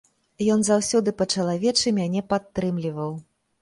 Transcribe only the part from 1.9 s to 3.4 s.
мяне падтрымліваў.